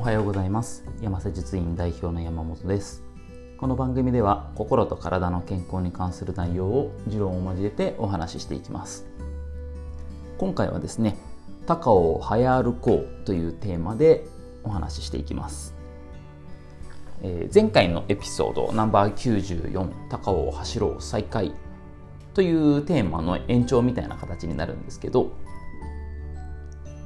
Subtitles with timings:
[0.00, 0.82] おはようございます。
[1.02, 3.02] 山瀬術院代表の山本です。
[3.58, 9.04] この番組では心と体の健康に関する内容を持論を交えてお話ししていきます。
[10.38, 11.18] 今回はですね
[11.66, 14.24] 高尾を早歩こうというテーマで
[14.64, 15.74] お話ししていきます。
[17.20, 21.52] えー、前回のエピソードナンバー94「高尾を走ろう再開」
[22.32, 25.30] というテーマの延長みたいな形になるんですけど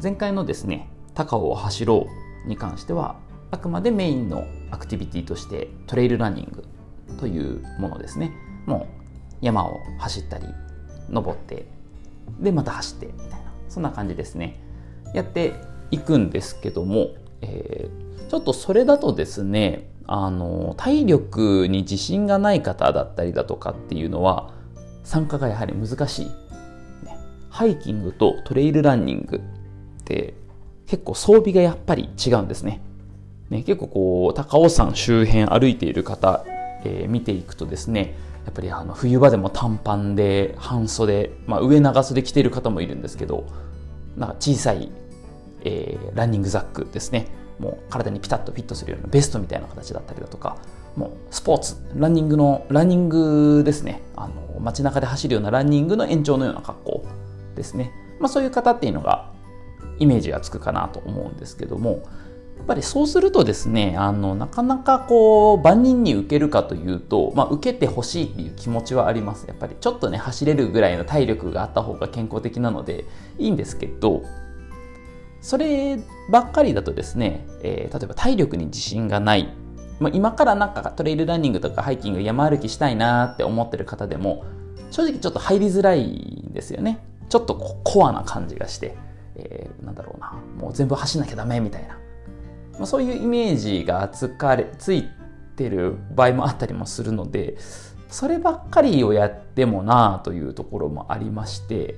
[0.01, 2.11] 前回のですね「高尾を走ろう」
[2.47, 3.17] に関しては
[3.51, 6.65] あくまでメインのアクティビティとしてトレイルランニング
[7.19, 8.33] というものですね。
[8.67, 8.89] も
[9.41, 10.47] う山を走ったり
[11.11, 11.67] 登って
[12.41, 14.61] でまた走ってみたいなそんな感じですね。
[15.15, 15.55] やって
[15.91, 24.53] いくんですけども、えー、ちょっとそれだとですねあの体力に自信がない方だったりだとかっていうのは
[25.05, 26.27] 参加がやはり難しい、
[27.05, 27.17] ね、
[27.49, 29.41] ハイキングとトレイルランニングっ
[30.05, 30.35] て
[30.95, 32.81] 結構装備がやっぱり違うんですね。
[33.51, 36.45] ね結構こう高尾山周辺歩いている方、
[36.85, 38.15] えー、見ていくとですね
[38.45, 43.45] やっぱりあの冬場でも短パンで半袖、まあ、上長袖着ている方もいるんですけど
[44.17, 44.89] なんか小さい、
[45.65, 47.27] えー、ランニングザックですね。
[47.59, 50.57] もう体にピタッとフィットするようなベストみたいな形だったりだとか
[50.97, 54.01] もうスポーツランニングのランニングですね。
[54.15, 57.05] あの街中で走るようなランニングの延長のような格好
[57.57, 59.34] ですね、まあ、そういう方っていうのが
[59.99, 62.03] イメージがつくかなと思うんですけども
[62.57, 69.47] やっぱりそうするとですねあのなかなかこう万人に受けるかというと、まあ、受けてほしいっていう気持ちはあります。
[69.47, 73.05] やっぱりちょっとね走れるぐらいの体力があった方が健康的なので
[73.39, 74.23] いいんですけど
[75.43, 75.99] それ
[76.31, 79.53] ばっかりだとですね、えー、例えば体力に自信がない、
[80.01, 84.47] まあ、今からなんかトレイルランニングとかハイキング山歩きしたいなって思ってる方でも
[84.91, 87.05] 正直ちょっと入りづらいんですよね。
[87.29, 88.97] ちょっとコアな感じがして、
[89.37, 91.99] えー、なんだろうなもう全部走んなきゃダメみたいな、
[92.75, 95.09] まあ、そういうイメージがつかれつい
[95.57, 97.57] てる場合もあったりもするので
[98.09, 101.97] そればっかりをやってもなあというところもありまして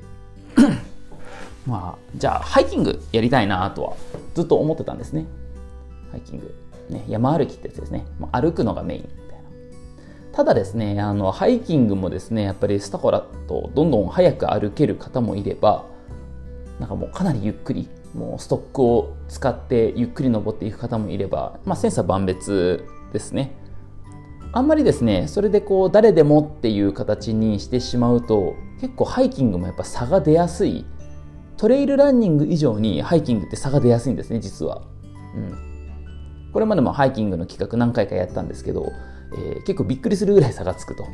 [1.67, 3.97] まあ、じゃあハイキングやりたいなとは
[4.35, 5.27] ずっと思ってたんですね。
[6.13, 6.55] ハイキング。
[6.89, 8.07] ね、山歩きってやつですね。
[8.21, 9.45] まあ、歩くのがメインみたいな。
[10.33, 15.85] ただですね、あの、ハイキングもですね、やっぱりスタコラとどんどん早く歩ける方もいれば、
[16.79, 23.57] なんかもうかなりゆっくり、もうストックを使ってゆっくり登っていく方もいれば、まあ、千差万別ですね。
[24.53, 30.85] あんまりですね、それでこう、誰でもっていう形にしてしまうと、結構ハイキングもやっぱ差が出やすい
[31.57, 34.83] トレイルランニング以上にハイキングって差が出やすいんですね、実は。
[35.35, 36.53] うん。
[36.53, 38.93] これまでもハイキングの企画何回かやったんですけど、
[39.35, 41.07] えー、結構びっくりするぐらい差がつくと。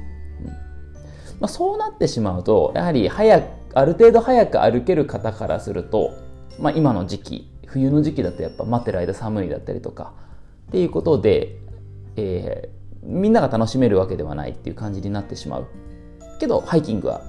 [1.42, 6.12] まあ、そうなってしまうと、やはり早く、ある程度早く歩ける方からすると、
[6.60, 10.12] まあ、今の時期、冬の時期だとやっぱ待ってる間寒いだったりとか、
[10.68, 11.56] っていうことで、
[12.14, 15.66] えー、みんなが楽しめるわけではないっていう感じになってしまう。
[16.38, 17.22] けど、ハイキングは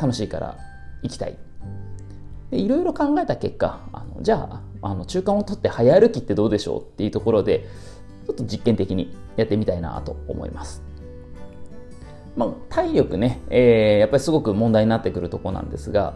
[0.00, 0.56] 楽しいから
[1.04, 1.38] 行きたい。
[2.50, 7.68] いろいろ考えた結果あのじゃああの中間を取って早歩きってどうでしょうっていうところで
[8.26, 10.89] ちょっと実験的にやってみたいなと思います。
[12.36, 16.14] まあ、体力ね、えー、やっぱりすごく問題になってくるとこなんですが、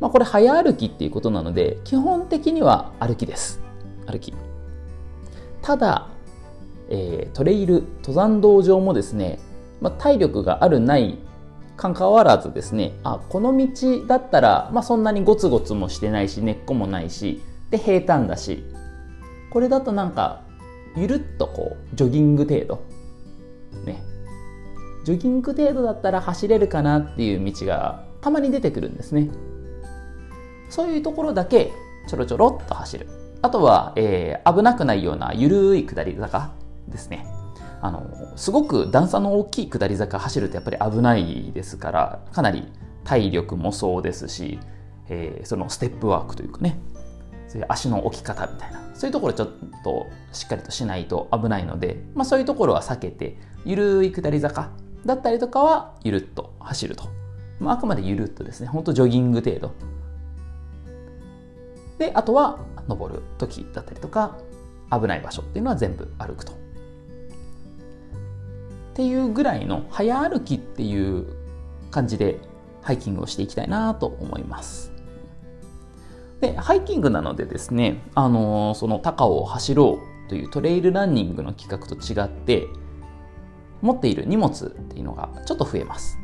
[0.00, 3.60] まあ、これ早歩きっていうことなので基本的には歩きです。
[4.06, 4.34] 歩き。
[5.62, 6.08] ただ、
[6.88, 9.38] えー、トレイル登山道上もですね、
[9.80, 11.18] まあ、体力があるない
[11.76, 18.64] かかわらずですねあこの道だったら、まあ、そんなにゴツゴツもしてないし根っこもないしで平坦だし
[19.50, 20.42] これだとなんか
[20.96, 22.82] ゆるっとこうジョギング程度
[23.84, 24.02] ね
[25.06, 29.28] ジョギング程度だったら走れるかなっていう道がたまに出てくるんですね。
[30.68, 31.70] そういうところだけ
[32.08, 33.06] ちょろちょろっと走る。
[33.40, 36.50] あとは、えー、危なくないようなゆるい下り坂
[36.88, 37.24] ですね。
[37.82, 42.66] あのすごく段差の大きい下り坂走るとやっぱり危ないですからかなり
[43.04, 44.58] 体力もそうですし、
[45.08, 46.80] えー、そのステップワークというかね。
[47.46, 48.80] そういう足の置き方みたいな。
[48.94, 49.50] そういうところちょっ
[49.84, 54.70] としっかりとしないと危ないので、まあ、そういうところは避けてゆるい下り坂
[55.06, 57.04] だったりとかはゆるっと走ると、
[57.60, 58.66] まあ、あくまでゆるっとですね。
[58.66, 59.72] ほんとジョギング程度。
[61.98, 62.58] であとは
[62.88, 64.36] 登る時だったりとか
[64.90, 66.52] 危ない場所っていうのは全部歩くと。
[66.52, 66.56] っ
[68.94, 71.26] ていうぐらいの早歩きっていう
[71.90, 72.38] 感じで
[72.82, 74.92] ハイキングをしていきたいなと思います。
[76.40, 82.66] で、ハイキングなのでですね、あのー、その高尾を走ろうというトレイルランニングの企画と違って、
[83.86, 86.18] 持っている荷物っていうのがちょっと増えます。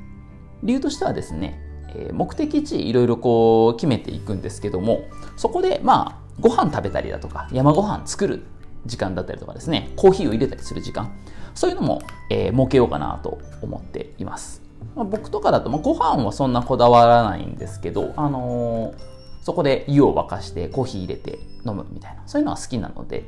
[0.62, 1.60] 理由としてはですね、
[1.94, 5.04] え、目的地いろいろこう決めていくんですけども、
[5.36, 8.42] そこでまあご飯食べたりだとか山ご飯作る
[8.86, 11.12] 時間だったりとかですね、コーヒーを入れたりする時間、
[11.54, 14.62] そういうのも、えー、設けようかなと思っています。
[14.96, 18.94] まあ、僕とかだと、まあ、ご飯はそんなこだわらないんですけど、あのー、
[19.42, 23.24] そこで湯を沸かしてコーヒー入れて飲むみたいな、そういうのは好きなので、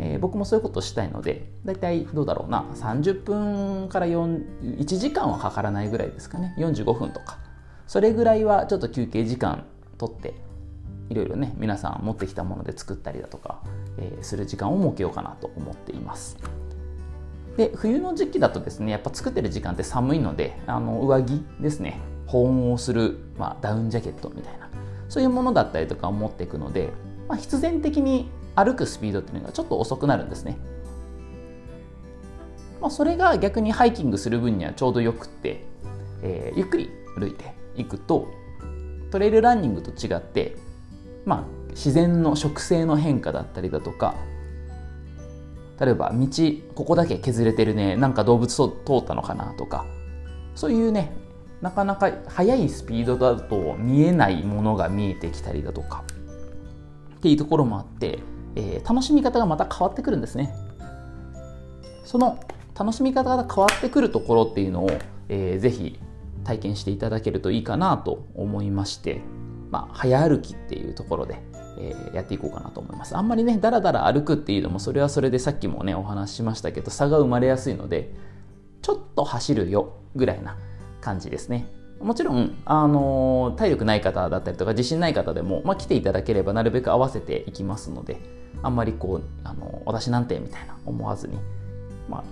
[0.00, 7.38] えー、僕もそういうことしたいので、だいたいどうだろうな、30分から1時間はかからないぐらいですかね、45分とか。
[7.86, 9.64] それぐらいはちょっと休憩時間
[9.96, 10.34] 取って
[11.08, 13.62] いろいろね皆さん持ってきたもので作ったりだとか、
[13.96, 16.36] えー、する時間を設けようかなと思っています。
[17.56, 21.98] で冬の時期だとですねやっぱ作ってる時間って寒いのであの上着ですね。
[22.26, 24.68] 保温をする、まあ、ダウンジャケットみたいな。
[25.08, 26.90] そういうものだったりとかを持っていくので、
[27.26, 28.30] まあ、必然的に
[28.64, 30.58] 歩くスピードっていうのがちょっと遅くなるんですね、
[32.80, 35.64] まあ、それが逆にハイキングする分にはちょうどよくって、
[36.22, 38.28] えー、ゆっくり歩いていくと
[39.10, 40.56] トレイルランニングと違って
[41.28, 44.14] まあ、自然の植生の変化だったりだとか
[45.78, 46.26] 例えば道
[46.74, 49.84] ここだけ削れてるねなんか動物通ったのかなとか
[50.54, 51.12] そういうね
[51.60, 56.02] なかなか速いスピードだと見えないものが見えてきたりだとか
[57.16, 58.20] っていうところもあって、
[58.58, 60.54] えー、楽しみ方がまた変わってくるんですね
[62.04, 62.38] その
[62.78, 64.90] 楽しみ方が変わってくるところっていうのを、
[65.28, 65.98] えー、ぜひ
[66.44, 69.20] 体験していただけるといいかなと思いまして
[69.70, 71.40] まあ、早歩きっていうところで、
[71.78, 73.16] えー、やっていこうかなと思います。
[73.16, 78.14] あんまりね、だらだら歩くっていうのも、それはそれでさっきもね、お話ししましたけど、差が生まれやすいので、
[78.82, 80.56] ちょっと走るよぐらいな
[81.00, 81.66] 感じですね。
[82.00, 88.20] もちろん、あのー、体力ない方だったりとか自信ない方でも、まあ、来ていただければなるべく合わせていきますので
[88.62, 91.38] あんまりこう、あのー、私なんてみたいな思わずに、
[92.08, 92.24] まあ、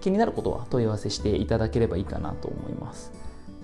[0.00, 3.12] 気になることは問い合わせしていただければいいかなと思います。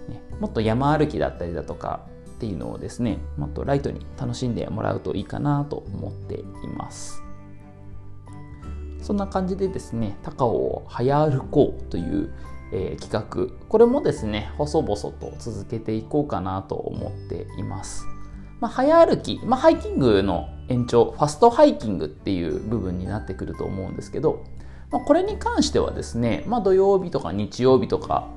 [0.09, 2.01] ね、もっと山歩きだったりだとか
[2.43, 6.45] っていうのをですねもっとライトに楽しんでもらうといいかなと思ってい
[6.77, 7.23] ます
[9.01, 12.33] そんな感じでですね高尾を早歩こうという、
[12.73, 13.69] えー、企画。
[13.69, 18.05] これもですね細々と続けていこうかなと思っています。
[18.61, 21.13] まあ、早歩き、まあ、ハイキングの延長。
[21.13, 24.45] ファストハイキングっていう部分になってくると思うんですけど、
[24.91, 28.29] まあ、これに関してはですね、ま、土曜日とか日曜日とか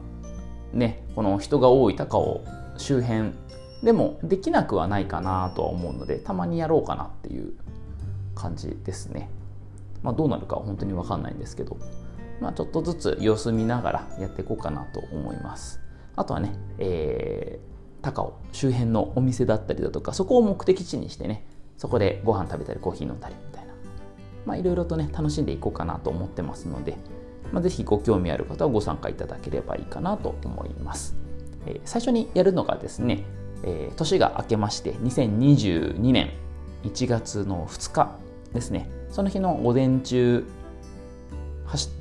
[0.74, 2.42] ねこの人が多い高尾
[2.78, 3.34] 周辺
[3.84, 7.54] でもできなくはないかなとは思うのでたまにやろうかなっていう
[8.34, 9.30] 感じですね。
[10.02, 11.78] ま、どうなるかは本当に分かんないんですけど、
[12.40, 15.80] まあ、ちょっとずつ様子見ながらやっていこうかなと思います。
[16.16, 21.46] あとはね、えー、高尾周辺のお店だったりだとかそこを目的地にしてね
[21.78, 23.66] そこでご飯食べたりコーヒー飲んだりみたい
[24.48, 24.56] な。
[24.56, 26.98] いろいろとね楽しんでいこうかなと思ってますので、
[27.52, 31.16] まあ、ぜひご興味ある方はご参加いただければいいかなと思います、
[31.66, 33.26] えー、最初にやるのがですね
[33.66, 36.32] えー、年が明けまして2022年
[36.84, 38.18] 1月の2日
[38.54, 38.90] ですね。
[39.10, 40.46] その日の午前中、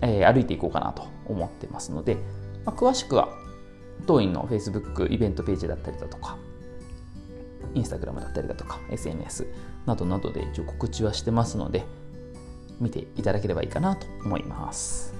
[0.00, 2.16] えー、歩いていこうかなと思ってますので、
[2.64, 3.28] まあ、詳しくは
[4.06, 6.36] 当院の Facebook イベントページだったりだとか
[7.74, 9.46] インスタグラムだったりだとか SNS
[9.86, 11.84] などなどで一応告知はしてますので
[12.80, 15.14] 見ていただければいいかなと思います。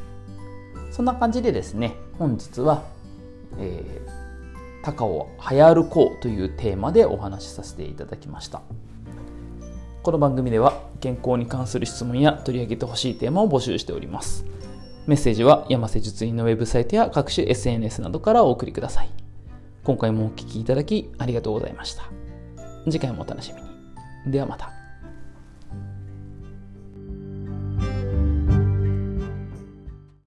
[0.90, 2.84] そんな感じでですね本日は、
[3.58, 4.24] えー
[4.84, 8.60] 高尾早歩こうというテーマでお話しさせていただきました。
[10.04, 14.44] この番組では健康に関する質問や取り上げてほしいテーマを募集しております。
[15.06, 19.08] メッセージは山瀬術院のウェブサイトや各種 SNS などからお送りください。
[19.82, 22.02] 今回もお聴きいただきありがとうございました。
[22.84, 24.30] 次回もお楽しみに。
[24.30, 24.73] ではまた。